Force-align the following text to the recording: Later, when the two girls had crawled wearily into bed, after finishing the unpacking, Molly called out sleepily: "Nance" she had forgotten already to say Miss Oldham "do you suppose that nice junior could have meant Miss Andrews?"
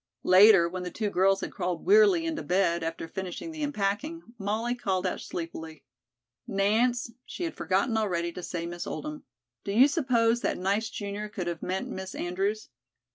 Later, 0.23 0.67
when 0.67 0.81
the 0.81 0.89
two 0.89 1.11
girls 1.11 1.41
had 1.41 1.51
crawled 1.51 1.85
wearily 1.85 2.25
into 2.25 2.41
bed, 2.41 2.81
after 2.81 3.07
finishing 3.07 3.51
the 3.51 3.61
unpacking, 3.61 4.23
Molly 4.39 4.73
called 4.73 5.05
out 5.05 5.21
sleepily: 5.21 5.83
"Nance" 6.47 7.11
she 7.23 7.43
had 7.43 7.53
forgotten 7.53 7.95
already 7.95 8.31
to 8.31 8.41
say 8.41 8.65
Miss 8.65 8.87
Oldham 8.87 9.25
"do 9.63 9.71
you 9.71 9.87
suppose 9.87 10.41
that 10.41 10.57
nice 10.57 10.89
junior 10.89 11.29
could 11.29 11.45
have 11.45 11.61
meant 11.61 11.87
Miss 11.87 12.15
Andrews?" 12.15 12.69